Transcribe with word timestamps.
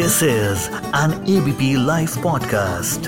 This 0.00 0.22
is 0.22 0.70
an 0.76 1.24
ABP 1.28 1.86
live 1.86 2.08
podcast 2.22 3.00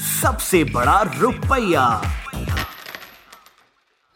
सबसे 0.00 0.64
बड़ा 0.64 1.14
रुपया। 1.18 2.02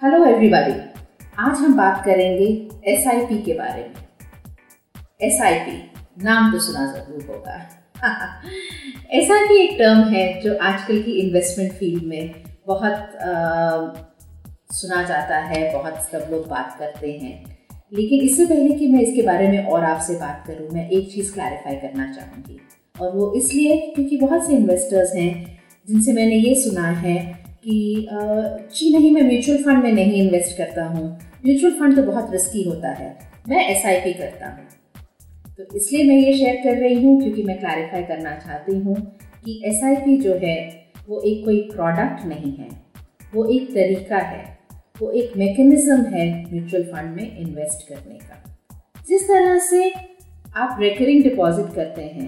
हेलो 0.02 0.24
एवरीबॉडी 0.24 1.02
आज 1.38 1.56
हम 1.58 1.76
बात 1.76 2.02
करेंगे 2.04 2.68
एसआईपी 2.92 3.42
के 3.42 3.52
बारे 3.52 3.82
में। 3.82 4.08
एसआईपी 5.22 5.92
नाम 6.24 6.52
तो 6.52 6.58
सुना 6.58 6.86
ज़रूर 6.86 7.22
होगा। 7.22 7.68
SIP 9.22 9.50
एक 9.50 9.76
टर्म 9.78 9.98
है 9.98 10.40
जो 10.40 10.58
आजकल 10.62 11.02
की 11.02 11.10
इन्वेस्टमेंट 11.10 11.72
फ़ील्ड 11.72 12.02
में 12.02 12.44
बहुत 12.66 13.16
आ, 13.16 14.04
सुना 14.70 15.02
जाता 15.02 15.38
है 15.38 15.72
बहुत 15.72 15.94
सब 15.94 16.28
लोग 16.30 16.48
बात 16.48 16.76
करते 16.78 17.12
हैं। 17.12 17.53
लेकिन 17.94 18.20
इससे 18.20 18.44
पहले 18.46 18.74
कि 18.74 18.86
मैं 18.86 19.00
इसके 19.00 19.22
बारे 19.22 19.48
में 19.48 19.66
और 19.66 19.84
आपसे 19.84 20.14
बात 20.14 20.44
करूँ, 20.46 20.68
मैं 20.72 20.88
एक 20.88 21.10
चीज़ 21.12 21.32
क्लैरिफाई 21.32 21.74
करना 21.76 22.12
चाहूँगी। 22.12 22.60
और 22.94 23.16
वो 23.16 23.32
इसलिए 23.36 23.76
क्योंकि 23.94 24.16
बहुत 24.16 24.46
से 24.46 24.52
इन्वेस्टर्स 24.52 25.14
हैं 25.16 25.58
जिनसे 25.88 26.12
मैंने 26.12 26.36
ये 26.36 26.54
सुना 26.54 26.88
है 26.88 27.16
कि 27.64 28.06
जी 28.10 28.92
नहीं, 28.96 29.10
मैं 29.10 29.22
म्यूचुअल 29.22 29.62
फंड 29.62 29.82
में 29.84 29.92
नहीं 29.92 30.22
इन्वेस्ट 30.22 30.56
करता 30.58 30.84
हूँ। 30.84 31.06
म्यूचुअल 31.46 31.72
फंड 31.72 31.96
तो 31.96 32.02
बहुत 32.02 32.30
रिस्की 32.32 32.62
होता 32.62 32.90
है। 32.92 33.16
मैं 33.48 33.64
एसआईपी 33.68 34.12
करता 34.12 34.48
हूँ। 34.48 34.66
तो 35.58 35.76
इसलिए 35.76 36.04
मैं 36.04 36.16
ये 36.16 36.32
शेयर 36.34 36.56
कर 36.64 36.78
रही 36.78 37.02
हूँ 37.04 37.20
क्योंकि 37.22 37.42
मैं 37.42 37.58
क्लैरिफाई 37.58 38.02
करना 38.02 38.34
चाहती 38.36 38.78
हूँ 38.78 38.96
कि 39.44 39.60
एसआईपी 39.66 40.16
जो 40.16 40.34
है, 40.42 40.56
वो 41.08 41.20
एक 41.20 41.44
कोई 41.44 41.60
प्रोडक्ट 41.72 42.26
नहीं 42.26 42.52
है। 42.54 42.68
वो 43.34 43.44
एक 43.46 43.70
तरीका 43.74 44.18
है। 44.18 44.53
वो 44.96 45.10
एक 45.10 45.32
मैकेनिज्म 45.36 45.94
है 46.06 46.24
म्यूचुअल 46.50 46.82
फंड 46.84 47.16
में 47.16 47.38
इन्वेस्ट 47.38 47.88
करने 47.88 48.18
का। 48.18 48.58
जिस 49.08 49.22
तरह 49.28 49.58
से 49.60 49.88
आप 50.56 50.76
रेकरिंग 50.80 51.22
डिपॉजिट 51.22 51.74
करते 51.74 52.02
हैं 52.02 52.26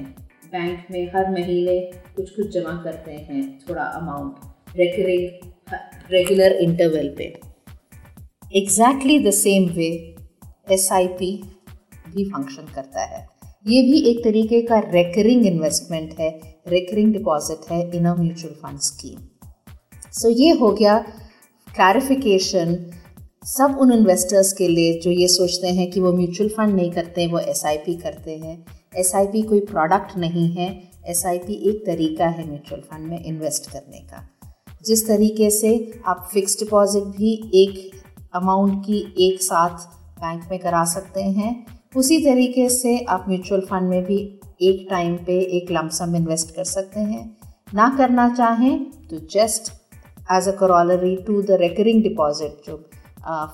बैंक 0.53 0.87
में 0.91 1.07
हर 1.15 1.31
महीने 1.31 1.79
कुछ 2.17 2.31
कुछ 2.31 2.49
जमा 2.55 2.73
करते 2.85 3.11
हैं, 3.11 3.59
थोड़ा 3.61 3.83
अमाउंट 3.83 4.77
रेकरिंग 4.77 5.75
रेगुलर 6.11 6.53
इंटरवल 6.55 7.09
पे। 7.19 7.25
Exactly 8.53 9.19
the 9.19 9.31
same 9.33 9.69
way 9.75 9.89
SIP 10.73 11.31
भी 12.09 12.25
फ़ंक्शन 12.25 12.73
करता 12.75 13.05
है। 13.05 13.27
ये 13.67 13.83
भी 13.83 14.01
एक 14.11 14.25
तरीके 14.25 14.61
का 14.63 14.79
रेकरिंग 14.89 15.47
इन्वेस्टमेंट 15.47 16.19
है 16.21 16.31
रेकरिंग 16.69 17.13
डिपॉजिट 17.13 17.71
है 17.73 17.81
in 17.91 18.07
a 18.07 18.15
mutual 18.15 18.55
fund 18.55 18.79
scheme 18.81 19.19
so 20.13 20.31
ये 20.33 20.51
हो 20.61 20.73
गया 20.73 20.99
क्लैरिफिकेशन 21.77 22.91
सब 23.45 23.79
उन 23.81 23.93
इन्वेस्टर्स 23.93 24.53
के 24.53 24.69
लिए 24.69 25.01
जो 25.01 25.11
ये 25.11 25.29
सोचते 25.29 25.69
हैं 25.69 25.91
कि 25.91 26.01
वो 26.01 26.13
म्यूचुअल 26.13 26.49
फंड 26.49 26.75
नहीं 26.75 26.91
करते 26.91 27.23
हैं 27.23 27.33
वो 27.33 27.39
एसआईपी 27.39 27.95
करते 27.95 28.37
हैं। 28.37 28.67
एसआईपी 28.97 29.43
कोई 29.43 29.61
प्रोडक्ट 29.61 30.17
नहीं 30.17 30.49
है। 30.55 30.69
एसआईपी 31.07 31.53
एक 31.53 31.87
तरीका 31.87 32.27
है 32.27 32.49
म्यूचुअल 32.49 32.81
फंड 32.81 33.07
में 33.07 33.25
इन्वेस्ट 33.25 33.71
करने 33.71 33.99
का। 33.99 34.29
जिस 34.87 35.07
तरीके 35.09 35.51
से 35.51 36.01
आप 36.07 36.29
फिक्स 36.33 36.59
डिपॉजिट 36.59 37.03
भी 37.03 37.51
एक 37.55 37.91
अमाउंट 38.35 38.83
की 38.85 39.15
एक 39.19 39.43
साथ 39.43 39.87
बैंक 40.21 40.43
में 40.51 40.59
करा 40.59 40.85
सकते 40.85 41.23
हैं, 41.23 41.67
उसी 41.97 42.19
तरीके 42.25 42.69
से 42.69 42.99
आप 42.99 43.25
म्यूचुअल 43.29 43.61
फंड 43.61 43.89
में 43.89 44.05
भी 44.05 44.41
एक 44.63 44.87
टाइम 44.91 45.17
पे 45.17 45.39
एक 45.57 45.71
लमसम 45.71 46.17
इन्वेस्ट 46.17 46.55
कर 46.55 46.65
सकते 46.65 47.01
हैं। 47.01 47.37
ना 47.75 47.95
करना 47.99 48.35
चाहें 48.35 48.85
तो 48.85 49.19
just 49.33 49.73
as 50.29 50.49
a 50.49 50.53
corollary 50.57 51.17
to 51.27 51.41
the 51.43 51.57
recurring 51.61 52.03
deposit 52.03 52.67
जो 52.67 52.77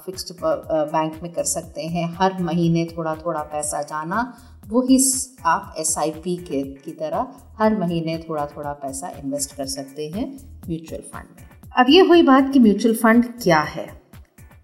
फिक्स्ड 0.06 0.34
बैंक 0.42 1.18
में 1.22 1.32
कर 1.32 1.44
सकते 1.46 1.82
हैं, 1.82 2.08
हर 2.16 2.42
महीने 2.42 2.84
थोड़ा 2.86 3.14
थोड़ा 3.16 3.42
पैसा 3.42 3.82
जाना, 3.82 4.32
वो 4.68 4.82
ही 4.82 4.98
आप 5.46 5.74
एस 5.78 5.96
आई 5.98 6.10
पी 6.18 6.36
के, 6.38 6.62
की 6.62 6.92
तरह 6.92 7.26
हर 7.58 7.78
महीने 7.78 8.18
थोड़ा 8.28 8.46
थोड़ा 8.46 8.72
पैसा 8.72 9.08
इन्वेस्ट 9.18 9.56
कर 9.56 9.66
सकते 9.68 10.08
हैं 10.08 10.26
म्यूचुअल 10.68 11.02
फंड 11.12 11.26
में। 11.30 11.48
अब 11.76 11.90
ये 11.90 12.00
हुई 12.02 12.22
बात 12.22 12.52
कि 12.52 12.58
म्यूचुअल 12.58 12.94
फंड 12.96 13.24
क्या 13.42 13.60
है? 13.60 13.86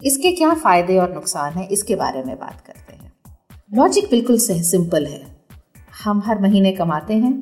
इसके 0.03 0.31
क्या 0.31 0.53
फ़ायदे 0.55 0.97
और 0.97 1.13
नुकसान 1.13 1.53
हैं, 1.53 1.67
इसके 1.69 1.95
बारे 1.95 2.23
में 2.23 2.35
बात 2.37 2.61
करते 2.67 2.93
हैं। 2.93 3.11
लॉजिक 3.71 4.09
बिल्कुल 4.11 4.37
सिंपल 4.39 5.05
है। 5.05 5.21
हम 6.03 6.21
हर 6.25 6.41
महीने 6.41 6.71
कमाते 6.71 7.13
हैं, 7.15 7.33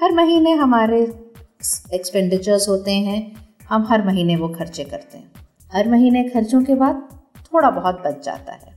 हर 0.00 0.12
महीने 0.12 0.52
हमारे 0.54 1.02
एक्सपेंडिचर्स 1.94 2.68
होते 2.68 2.92
हैं 2.92 3.43
हम 3.68 3.86
हर 3.88 4.06
महीने 4.06 4.36
वो 4.36 4.48
खर्चे 4.48 4.84
करते 4.84 5.18
हैं। 5.18 5.32
हर 5.72 5.88
महीने 5.88 6.24
खर्चों 6.24 6.64
के 6.64 6.74
बाद 6.74 7.08
थोड़ा 7.36 7.70
बहुत 7.70 8.02
बच 8.06 8.24
जाता 8.24 8.52
है। 8.52 8.72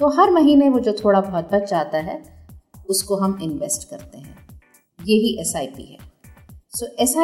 तो 0.00 0.08
हर 0.08 0.30
महीने 0.30 0.68
वो 0.68 0.80
जो 0.80 0.92
थोड़ा 0.92 1.20
बहुत 1.20 1.50
बच 1.52 1.70
जाता 1.70 1.98
है 1.98 2.22
उसको 2.88 3.16
हम 3.16 3.38
इन्वेस्ट 3.42 3.88
करते 3.90 4.18
हैं। 4.18 4.36
यही 5.00 5.40
एसआईपी 5.40 5.82
है। 5.82 5.98
सो 6.70 6.86
so, 6.86 6.92
एस 6.92 7.14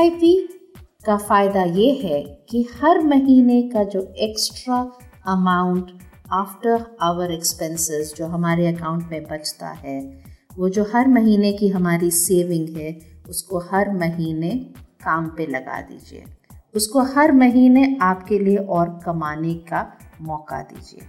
का 1.06 1.16
फ़ायदा 1.16 1.62
ये 1.62 1.92
है 1.92 2.22
कि 2.50 2.68
हर 2.82 3.00
महीने 3.00 3.62
का 3.62 3.84
जो 3.84 4.12
extra 4.18 4.92
amount 5.26 5.90
after 6.32 6.96
our 7.00 7.30
expenses 7.30 8.14
जो 8.16 8.26
हमारे 8.26 8.66
अकाउंट 8.66 9.10
में 9.10 9.24
बचता 9.24 9.68
है 9.68 10.24
वो 10.58 10.68
जो 10.68 10.84
हर 10.94 11.08
महीने 11.08 11.52
की 11.52 11.68
हमारी 11.68 12.10
सेविंग 12.10 12.68
है 12.68 12.98
उसको 13.28 13.58
हर 13.58 13.90
महीने 13.90 14.50
काम 15.04 15.28
पे 15.28 15.46
लगा 15.46 15.80
दीजिए। 15.80 16.24
उसको 16.74 17.02
हर 17.14 17.32
महीने 17.32 17.96
आपके 18.02 18.38
लिए 18.38 18.56
और 18.56 19.00
कमाने 19.04 19.54
का 19.54 19.86
मौका 20.20 20.60
दीजिए। 20.62 21.06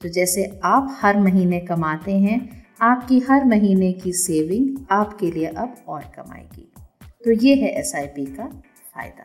तो 0.00 0.08
जैसे 0.08 0.60
आप 0.64 0.96
हर 1.00 1.18
महीने 1.20 1.60
कमाते 1.60 2.12
हैं, 2.12 2.66
आपकी 2.80 3.18
हर 3.20 3.44
महीने 3.44 3.92
की 3.92 4.12
सेविंग 4.12 4.86
आपके 4.90 5.30
लिए 5.30 5.46
अब 5.46 5.74
और 5.88 6.02
कमाएगी। 6.16 6.72
तो 7.24 7.30
ये 7.30 7.54
है 7.54 7.68
एस 7.70 7.92
का 7.96 8.46
फ़ायदा। 8.94 9.24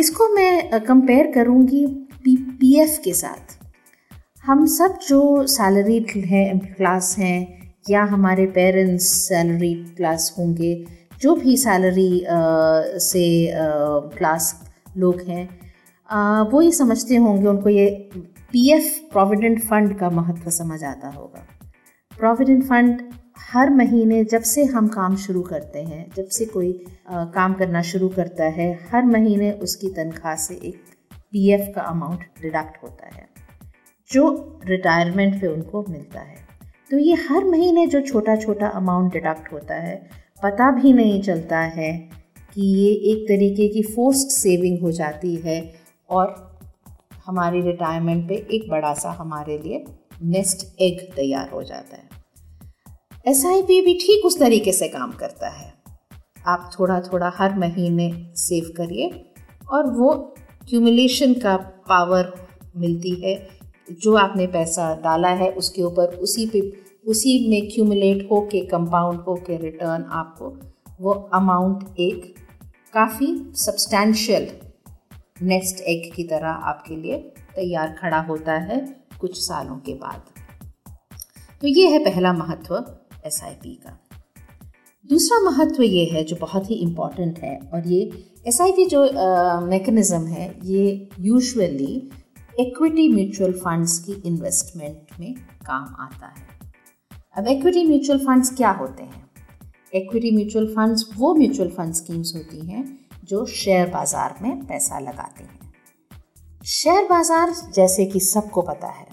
इसको 0.00 0.28
मैं 0.34 0.80
कंपेयर 0.80 1.30
करूँगी 1.34 1.86
पी 2.24 2.36
पी 2.36 2.78
एफ़ 2.80 3.00
के 3.00 3.12
साथ। 3.14 3.58
हम 4.44 4.66
सब 4.66 4.98
जो 5.08 5.46
सैलरी 5.46 6.06
हैं 6.20 6.58
क्लास 6.74 7.16
हैं, 7.18 7.60
या 7.90 8.02
हमारे 8.04 8.46
पेरेंट्स 8.46 9.04
सैलरी 9.04 9.74
क्लास 9.96 10.34
होंगे 10.38 10.72
जो 11.20 11.34
भी 11.34 11.56
सैलरी 11.56 12.26
से 13.00 13.24
क्लास 14.16 14.52
लोग 14.96 15.20
हैं 15.20 15.48
वो 16.50 16.60
ये 16.62 16.70
समझते 16.72 17.16
होंगे 17.16 17.46
उनको 17.48 17.68
ये 17.68 17.88
पीएफ 18.52 18.98
प्रोविडेंट 19.12 19.62
फंड 19.64 19.98
का 19.98 20.10
महत्व 20.10 20.50
समझ 20.50 20.82
आता 20.84 21.08
होगा। 21.08 21.46
प्रोविडेंट 22.12 22.64
फंड 22.64 23.02
हर 23.50 23.70
महीने 23.70 24.22
जब 24.24 24.42
से 24.42 24.64
हम 24.64 24.88
काम 24.88 25.16
शुरू 25.16 25.42
करते 25.42 25.82
हैं 25.82 26.06
जब 26.16 26.26
से 26.28 26.44
कोई 26.44 26.72
आ, 27.10 27.24
काम 27.24 27.54
करना 27.54 27.82
शुरू 27.82 28.08
करता 28.08 28.44
है 28.48 28.72
हर 28.92 29.04
महीने 29.04 29.50
उसकी 29.62 29.88
तनख्वाह 29.88 30.34
से 30.36 30.54
एक 30.54 30.82
पीएफ 31.32 31.72
का 31.74 31.82
अमाउंट 31.82 32.24
डिडक्ट 32.42 32.82
होता 32.82 33.14
है 33.14 33.28
जो 34.10 34.24
रिटायरमेंट 34.64 35.40
पे 35.40 35.46
उनको 35.46 35.84
मिलता 35.88 36.20
है। 36.20 36.36
तो 36.90 36.98
ये 36.98 37.14
हर 37.28 37.44
महीने 37.44 37.86
जो 37.86 38.00
छोटा 38.00 38.36
छोटा 38.36 38.68
अमाउंट 38.74 39.12
डिडक्ट 39.12 39.52
होता 39.52 39.74
है 39.74 39.94
पता 40.42 40.70
भी 40.70 40.92
नहीं 40.92 41.22
चलता 41.22 41.58
है 41.58 42.10
कि 42.54 42.62
ये 42.62 42.92
एक 43.12 43.24
तरीके 43.28 43.68
की 43.68 43.82
फोर्स्ड 43.82 44.28
सेविंग 44.28 44.80
हो 44.80 44.90
जाती 44.90 45.34
है 45.36 45.74
और 46.10 46.58
हमारी 47.26 47.60
रिटायरमेंट 47.60 48.28
पे 48.28 48.34
एक 48.34 48.70
बड़ा 48.70 48.94
सा 48.94 49.10
हमारे 49.10 49.58
लिए 49.58 49.84
नेस्ट 50.22 50.80
एग 50.80 51.00
तैयार 51.16 51.50
हो 51.50 51.62
जाता 51.62 51.96
है। 51.96 52.08
एसआईपी 53.28 53.80
भी 53.80 53.94
ठीक 53.94 54.24
उस 54.24 54.38
तरीके 54.38 54.72
से 54.72 54.88
काम 54.88 55.12
करता 55.12 55.48
है। 55.48 55.72
आप 56.46 56.70
थोड़ा 56.80 57.00
थोड़ा 57.00 57.32
हर 57.34 57.58
महीने 57.58 58.12
सेव 58.36 58.72
करिए 58.76 59.32
और 59.72 59.86
वो 59.86 60.34
क्यूमुलेशन 60.68 61.34
का 61.34 61.56
पावर 61.88 62.32
मिलती 62.76 63.10
है। 63.10 63.48
जो 63.92 64.14
आपने 64.14 64.46
पैसा 64.46 64.94
डाला 64.94 65.28
है 65.28 65.50
उसके 65.50 65.82
ऊपर 65.82 66.14
उसी 66.16 66.46
पे 66.46 66.60
उसी 67.04 67.48
में 67.50 67.68
क्यूमुलेट 67.68 68.26
हो 68.30 68.40
के 68.52 68.60
कंपाउंड 68.66 69.20
हो 69.20 69.34
के 69.46 69.56
रिटर्न 69.56 70.04
आपको 70.12 70.56
वो 71.00 71.12
अमाउंट 71.34 71.98
एक 72.00 72.34
काफ़ी 72.94 73.26
सब्सटैंशियल 73.56 74.48
नेक्स्ट 75.42 75.80
एग 75.88 76.10
की 76.14 76.24
तरह 76.24 76.48
आपके 76.70 76.96
लिए 76.96 77.18
तैयार 77.56 77.96
खड़ा 78.00 78.20
होता 78.20 78.54
है 78.62 78.78
कुछ 79.20 79.38
सालों 79.38 79.76
के 79.76 79.94
बाद। 79.94 80.22
तो 81.62 81.66
ये 81.66 81.88
है 81.88 81.98
पहला 82.04 82.32
महत्व 82.32 82.74
एसआईपी 83.26 83.74
का। 83.76 83.98
दूसरा 85.10 85.40
महत्व 85.40 85.82
ये 85.82 86.04
है 86.04 86.24
जो 86.24 86.36
बहुत 86.40 86.70
ही 86.70 86.74
इंपॉर्टेंट 86.76 87.38
है 87.38 87.58
और 87.74 87.88
ये 87.88 88.00
एसआईपी 88.48 88.86
जो 88.86 89.02
मेकनिज़म 89.66 90.26
है, 90.26 90.54
ये 90.64 91.08
यूजुअली 91.20 92.10
इक्विटी 92.54 93.08
म्यूचुअल 93.08 93.52
फंड्स 93.58 93.98
की 93.98 94.22
इन्वेस्टमेंट 94.26 95.20
में 95.20 95.34
काम 95.66 95.96
आता 96.00 96.26
है। 96.28 96.49
अब 97.36 97.48
इक्विटी 97.48 97.84
म्यूचुअल 97.84 98.18
फंड्स 98.18 98.54
क्या 98.56 98.70
होते 98.72 99.02
हैं? 99.02 99.22
इक्विटी 99.94 100.30
म्यूचुअल 100.30 100.66
फंड्स 100.74 101.04
वो 101.16 101.34
म्यूचुअल 101.34 101.68
फंड 101.70 101.94
स्कीम्स 101.94 102.34
होती 102.36 102.66
हैं 102.66 102.84
जो 103.24 103.44
शेयर 103.48 103.88
बाज़ार 103.90 104.34
में 104.42 104.66
पैसा 104.66 104.98
लगाते 104.98 105.44
हैं। 105.44 105.58
शेयर 106.68 107.04
बाज़ार 107.04 107.52
जैसे 107.74 108.06
कि 108.06 108.20
सबको 108.20 108.62
पता 108.62 108.88
है, 108.88 109.06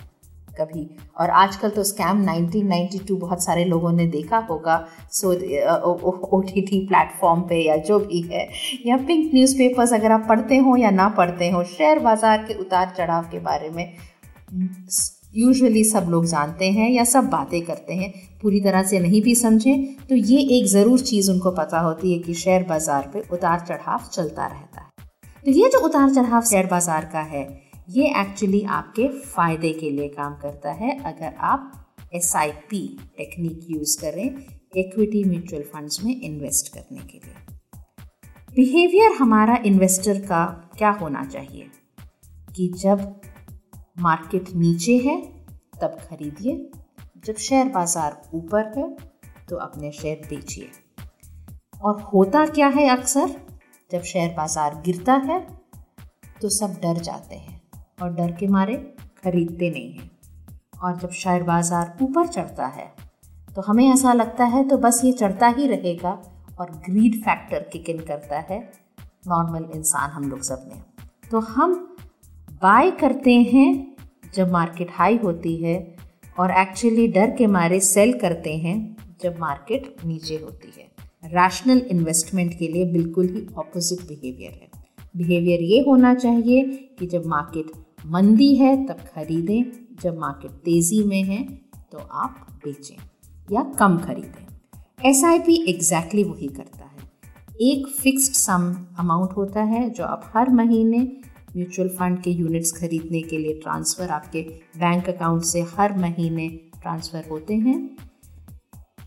कभी, 0.51 0.89
और 1.19 1.29
आजकल 1.31 1.69
तो 1.69 1.83
स्कैम 1.83 2.25
1992 2.25 3.17
बहुत 3.19 3.43
सारे 3.43 3.65
लोगों 3.65 3.91
ने 3.91 4.05
देखा 4.07 4.37
होगा 4.49 4.77
so 5.11 5.31
O 5.31 6.41
T 6.43 6.61
T 6.61 6.79
platform 6.87 7.41
पे 7.49 7.61
या 7.61 7.75
जो 7.79 7.99
भी 7.99 8.21
है, 8.23 8.47
या 8.85 8.97
पिंक 8.97 9.33
न्यूज़पेपर्स 9.33 9.93
अगर 9.93 10.11
आप 10.11 10.25
पढ़ते 10.29 10.57
हो 10.57 10.75
या 10.77 10.91
ना 10.91 11.07
पढ़ते 11.17 11.49
हो 11.49 11.63
शेयर 11.67 11.99
बाज़ार 11.99 12.45
के 12.47 12.53
उतार 12.61 12.93
चढ़ाव 12.97 13.29
के 13.31 13.39
बारे 13.41 13.69
में 13.69 13.85
यूजुअली 15.37 15.83
सब 15.83 16.05
लोग 16.09 16.25
जानते 16.25 16.69
हैं 16.71 16.89
या 16.91 17.03
सब 17.05 17.29
बातें 17.29 17.61
करते 17.61 17.93
हैं, 17.93 18.11
पूरी 18.41 18.59
तरह 18.61 18.83
से 18.83 18.99
नहीं 18.99 19.21
भी 19.21 19.35
समझें 19.35 19.95
तो 20.05 20.15
ये 20.15 20.39
एक 20.57 20.65
ज़रूर 20.67 20.99
चीज़ 21.01 21.31
उनको 21.31 21.51
पता 21.53 21.79
होती 21.79 22.13
है 22.13 22.19
कि 22.19 22.33
शेयर 22.35 22.63
बाज़ार 22.63 23.09
पे 23.13 23.23
उतार 23.33 23.59
चढ़ाव 23.59 24.09
चलता 24.11 24.47
रहता 24.47 24.81
है। 24.81 25.05
तो 25.43 25.51
ये 25.51 25.69
जो 25.69 25.79
उतार 25.85 26.13
चढ़ाव 26.15 26.41
शेयर 26.43 26.65
बाज़ार 26.65 27.09
का 27.13 27.21
है, 27.25 27.43
ये 27.89 28.07
एक्चुअली 28.21 28.61
आपके 28.71 29.07
फ़ायदे 29.25 29.71
के 29.73 29.89
लिए 29.91 30.07
काम 30.09 30.35
करता 30.35 30.71
है। 30.73 30.97
अगर 31.05 31.33
आप 31.45 31.71
S 32.15 32.35
I 32.35 32.51
P 32.69 32.81
technique 33.17 33.67
use 33.69 33.97
करें 34.01 34.25
इक्विटी 34.77 35.23
म्यूचुअल 35.23 35.61
फंड्स 35.65 36.03
में 36.03 36.19
इन्वेस्ट 36.21 36.73
करने 36.73 36.99
के 37.01 37.17
लिए। 37.17 37.35
बिहेवियर 38.55 39.11
हमारा 39.19 39.57
इन्वेस्टर 39.65 40.19
का 40.21 40.45
क्या 40.77 40.89
होना 40.91 41.23
चाहिए? 41.25 41.67
कि 42.55 42.67
जब 42.77 42.99
मार्केट 43.97 44.49
नीचे 44.55 44.97
है, 44.99 45.21
तब 45.81 45.97
खरीदिए। 46.01 46.69
जब 47.25 47.35
शेयर 47.37 47.67
बाज़ार 47.69 48.21
ऊपर 48.33 48.73
है 48.77 48.89
तो 49.49 49.55
अपने 49.57 49.91
शेयर 49.93 50.27
बेचिए। 50.29 50.69
और 51.81 52.01
होता 52.03 52.45
क्या 52.47 52.67
है 52.69 52.87
अक्सर? 52.89 53.35
जब 53.91 54.01
शेयर 54.03 54.33
बाज़ार 54.33 54.81
गिरता 54.85 55.13
है 55.25 55.39
तो 56.41 56.49
सब 56.51 56.73
डर 56.81 56.97
जाते 57.01 57.35
हैं 57.35 57.61
और 58.01 58.13
डर 58.13 58.31
के 58.31 58.47
मारे 58.49 58.75
खरीदते 59.17 59.69
नहीं 59.69 59.91
हैं। 59.91 60.09
और 60.77 60.97
जब 60.97 61.11
शेयर 61.13 61.43
बाज़ार 61.43 61.97
ऊपर 62.01 62.27
चढ़ता 62.27 62.67
है 62.67 62.91
तो 63.55 63.61
हमें 63.61 63.85
ऐसा 63.85 64.13
लगता 64.13 64.45
है 64.45 64.67
तो 64.67 64.77
बस 64.77 65.01
ये 65.03 65.11
चढ़ता 65.13 65.47
ही 65.49 65.67
रहेगा 65.67 66.11
और 66.59 66.71
ग्रीड 66.85 67.15
फैक्टर 67.23 67.69
किक 67.71 67.89
इन 67.89 67.99
करता 68.01 68.39
है। 68.49 68.59
नॉर्मल 69.27 69.69
इंसान 69.75 70.09
हम 70.11 70.29
लोग 70.29 70.41
सब 70.43 70.65
में। 70.67 70.81
तो 71.31 71.39
हम 71.39 71.96
बाय 72.61 72.91
करते 72.91 73.33
हैं, 73.33 73.95
जब 74.35 74.51
मार्केट 74.51 74.87
हाई 74.91 75.17
होती 75.17 75.55
है, 75.57 75.95
और 76.39 76.51
एक्चुअली 76.51 77.07
डर 77.07 77.31
के 77.31 77.47
मारे 77.47 77.79
सेल 77.79 78.13
करते 78.19 78.55
हैं, 78.57 78.77
जब 79.21 79.39
मार्केट 79.39 79.95
नीचे 80.05 80.35
होती 80.35 80.71
है। 80.77 80.87
रैशनल 81.25 81.77
इन्वेस्टमेंट 81.77 82.57
के 82.59 82.67
लिए 82.67 82.85
बिल्कुल 82.85 83.27
ही 83.27 83.45
ऑपोजिट 83.57 84.07
बिहेवियर 84.07 84.51
है। 84.53 84.69
बिहेवियर 85.17 85.61
ये 85.61 85.79
होना 85.79 86.13
चाहिए 86.15 86.63
कि 86.99 87.05
जब 87.05 87.25
मार्केट 87.25 87.71
मंदी 88.05 88.55
है, 88.55 88.85
तब 88.85 88.97
खरीदें। 89.15 89.63
जब 90.03 90.17
मार्केट 90.17 90.51
तेज़ी 90.51 91.03
में 91.03 91.23
है 91.23 91.43
तो 91.91 91.97
आप 91.97 92.59
बेचें 92.63 92.95
या 93.51 93.63
कम 93.79 93.97
खरीदें। 93.97 95.09
एस 95.09 95.23
आई 95.23 95.39
पी 95.39 95.55
एग्जैक्टली 95.69 96.23
वही 96.23 96.47
करता 96.47 96.85
है। 96.85 96.97
एक 97.61 97.87
फिक्स्ड 97.87 98.33
सम 98.33 98.73
अमाउंट 98.99 99.31
होता 99.31 99.63
है, 99.63 99.89
जो 99.89 100.03
आप 100.03 100.31
हर 100.33 100.49
महीने 100.49 100.99
म्यूचुअल 101.57 101.87
फंड 101.89 102.21
के 102.23 102.31
यूनिट्स 102.31 102.71
खरीदने 102.71 103.21
के 103.21 103.37
लिए 103.37 103.53
ट्रांसफ़र 103.53 104.09
आपके 104.11 104.41
बैंक 104.79 105.09
अकाउंट 105.09 105.43
से 105.43 105.61
हर 105.77 105.97
महीने 105.97 106.47
ट्रांसफ़र 106.81 107.23
होते 107.29 107.53
हैं। 107.55 107.79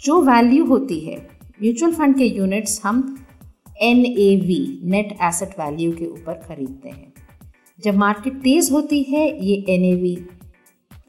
जो 0.02 0.20
वैल्यू 0.22 0.64
होती 0.66 0.98
है, 1.00 1.16
म्यूचुअल 1.62 1.94
फंड 1.94 2.16
के 2.16 2.26
यूनिट्स 2.26 2.80
हम 2.84 3.02
N 3.82 4.04
A 4.06 4.34
V 4.46 4.80
net 4.84 5.16
asset 5.22 5.58
value 5.58 5.92
के 5.92 6.06
ऊपर 6.06 6.34
खरीदते 6.48 6.88
हैं। 6.88 7.12
जब 7.78 7.96
मार्केट 7.96 8.40
तेज़ 8.42 8.72
होती 8.72 9.02
है, 9.02 9.26
ये 9.46 9.54
N 9.68 9.84
A 9.84 9.94
V 9.94 10.16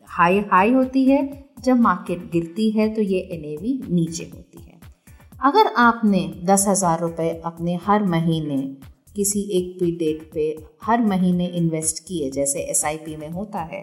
high 0.09 0.39
high 0.51 0.71
होती 0.71 1.03
है। 1.05 1.21
जब 1.63 1.79
मार्केट 1.79 2.29
गिरती 2.31 2.69
है 2.71 2.93
तो 2.95 3.01
ये 3.01 3.19
एन 3.31 3.43
ए 3.45 3.55
वी 3.61 3.79
नीचे 3.89 4.23
होती 4.25 4.61
है। 4.61 4.79
अगर 5.43 5.73
आपने 5.77 6.21
दस 6.43 6.65
हज़ार 6.67 6.99
रुपये 6.99 7.29
अपने 7.45 7.79
हर 7.85 8.03
महीने 8.05 8.57
किसी 9.15 9.41
एक 9.51 9.77
भी 9.79 9.91
डेट 9.97 10.29
पे 10.33 10.55
हर 10.83 11.01
महीने 11.03 11.47
इन्वेस्ट 11.47 12.03
किए, 12.07 12.29
जैसे 12.31 12.59
एसआईपी 12.61 13.15
में 13.15 13.29
होता 13.29 13.59
है। 13.63 13.81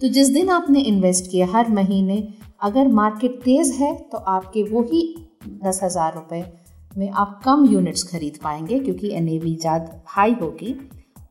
तो 0.00 0.08
जिस 0.08 0.28
दिन 0.28 0.48
आपने 0.50 0.80
इन्वेस्ट 0.82 1.30
किया 1.30 1.46
हर 1.48 1.68
महीने, 1.70 2.22
अगर 2.62 2.88
मार्केट 2.90 3.40
तेज़ 3.42 3.72
है 3.74 3.94
तो 4.04 4.18
आपके 4.18 4.62
वही 4.64 5.02
दस 5.64 5.80
हज़ार 5.82 6.14
रुपये 6.14 6.44
में 6.92 7.10
आप 7.10 7.40
कम 7.44 7.66
यूनिट्स 7.66 8.02
खरीद 8.04 8.38
पाएँगे, 8.42 8.78
क्योंकि 8.78 9.10
एन 9.10 9.28
ए 9.28 9.38
ज़्यादा 9.38 10.02
हाई 10.08 10.34
होगी। 10.40 10.74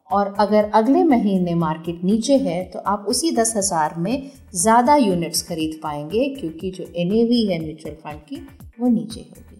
और 0.09 0.33
अगर 0.39 0.69
अगले 0.73 1.03
महीने 1.05 1.53
मार्केट 1.55 2.03
नीचे 2.03 2.37
है 2.37 2.63
तो 2.65 2.79
आप 2.87 3.05
उसी 3.09 3.31
दस 3.31 3.53
हज़ार 3.55 3.93
में 3.97 4.29
ज़्यादा 4.53 4.95
यूनिट्स 4.97 5.41
खरीद 5.47 5.79
पाएँगे, 5.83 6.27
क्योंकि 6.29 6.71
जो 6.71 6.85
एनएवी 6.95 7.45
है 7.45 7.59
म्यूचुअल 7.59 7.95
फंड 7.95 8.19
की, 8.21 8.35
वो 8.79 8.87
नीचे 8.89 9.19
होगी। 9.21 9.57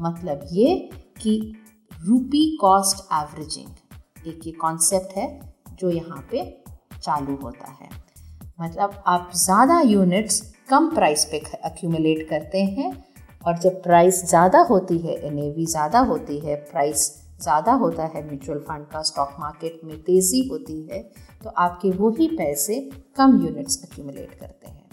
मतलब 0.00 0.46
ये 0.52 0.74
कि 1.22 1.52
रूपी 2.00 2.44
कॉस्ट 2.56 3.00
एवरेजिंग 3.14 4.28
एक 4.28 4.46
ये 4.46 4.52
कॉन्सेप्ट 4.52 5.16
है 5.16 5.26
जो 5.80 5.90
यहाँ 5.90 6.24
पे 6.30 6.42
चालू 6.94 7.34
होता 7.36 7.70
है। 7.72 7.88
मतलब 8.60 9.02
आप 9.06 9.30
ज़्यादा 9.34 9.80
यूनिट्स 9.80 10.40
कम 10.70 10.88
प्राइस 10.90 11.24
पे 11.24 11.38
अक्यूमुलेट 11.64 12.26
करते 12.28 12.62
हैं 12.70 12.90
और 13.42 13.58
जब 13.58 13.82
प्राइस 13.82 14.24
ज़्यादा 14.24 14.60
होती 14.70 14.98
है 14.98 15.16
एनएवी 15.26 15.66
ज़्यादा 15.66 16.00
होती 16.08 16.38
है 16.38 16.56
प्राइस 16.64 17.06
ज़्यादा 17.42 17.72
होता 17.74 18.06
है 18.06 18.26
म्यूचुअल 18.26 18.58
फंड 18.60 18.86
का 18.86 19.02
स्टॉक 19.02 19.36
मार्केट 19.40 19.80
में 19.84 19.96
तेज़ी 20.02 20.46
होती 20.48 20.82
है 20.82 21.02
तो 21.44 21.50
आपके 21.58 21.90
वही 21.98 22.28
पैसे 22.36 22.80
कम 23.16 23.40
यूनिट्स 23.44 23.82
अक्यूमुलेट 23.84 24.34
करते 24.40 24.68
हैं। 24.68 24.88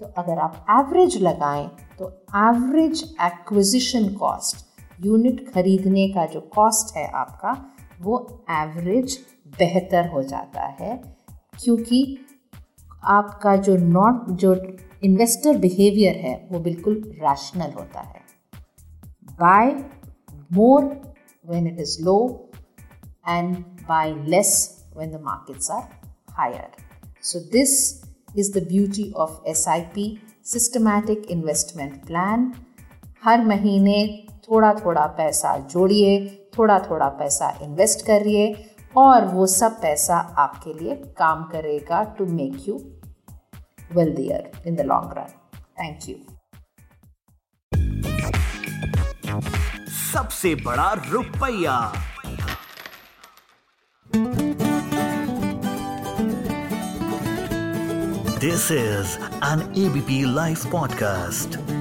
तो 0.00 0.12
अगर 0.18 0.38
आप 0.38 0.66
एवरेज 0.70 1.22
लगाएँ 1.22 1.70
तो 1.98 2.08
एवरेज 2.38 3.02
एक्विजिशन 3.22 4.08
कॉस्ट 4.14 4.66
यूनिट 5.04 5.48
खरीदने 5.54 6.08
का 6.08 6.26
जो 6.26 6.40
कॉस्ट 6.54 6.96
है 6.96 7.06
आपका, 7.10 7.52
वो 8.00 8.44
एवरेज 8.50 9.18
बेहतर 9.58 10.08
हो 10.08 10.22
जाता 10.22 10.66
है, 10.80 10.96
क्योंकि 11.64 12.18
आपका 13.10 13.56
जो 13.56 13.76
नॉट 13.76 14.30
जो 14.40 14.54
इन्वेस्टर 15.04 15.56
बिहेवियर 15.58 16.16
है, 16.16 16.34
वो 16.52 16.58
बिल्कुल 16.60 17.02
रैशनल 17.22 17.72
होता 17.72 18.00
है। 18.00 18.20
Buy 19.40 19.70
more 20.52 20.84
when 21.44 21.66
it 21.66 21.80
is 21.80 22.02
low 22.04 22.16
and 23.28 23.56
buy 23.88 24.14
less 24.26 24.54
when 24.96 25.10
the 25.10 25.20
markets 25.24 25.70
are 25.70 25.82
higher 26.30 26.70
so 27.22 27.40
this 27.52 27.72
is 28.38 28.52
the 28.58 28.66
beauty 28.68 29.10
of 29.16 29.48
S 29.48 29.66
I 29.68 29.80
P 29.94 30.06
systematic 30.44 31.30
investment 31.30 32.04
plan 32.06 32.52
हर 33.24 33.44
महीने 33.46 33.96
थोड़ा 34.50 34.74
थोड़ा 34.74 35.06
पैसा 35.06 35.56
जोड़िए 35.58 36.28
थोड़ा 36.58 36.78
थोड़ा 36.78 37.08
पैसा 37.08 37.58
इन्वेस्ट 37.62 38.06
करिए 38.06 38.74
और 38.96 39.24
वो 39.24 39.46
सब 39.46 39.80
पैसा 39.82 40.16
आपके 40.16 40.74
लिए 40.74 40.96
काम 40.96 41.44
करेगा 41.44 42.04
to 42.04 42.26
make 42.26 42.68
you 42.68 42.74
wealthier 43.92 44.50
in 44.66 44.74
the 44.74 44.80
long 44.80 45.14
run 45.18 45.58
thank 45.58 46.08
you 46.08 46.16
सबसे 50.12 50.54
बड़ा 50.54 50.92
रुपया। 50.92 51.92
This 58.38 58.70
is 58.72 59.18
an 59.44 59.74
ABP 59.76 60.34
live 60.34 60.58
podcast 60.72 61.71